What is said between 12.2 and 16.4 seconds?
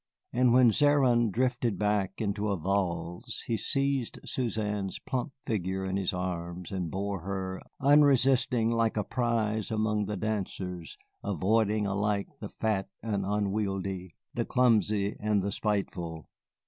the fat and unwieldy, the clumsy and the spiteful.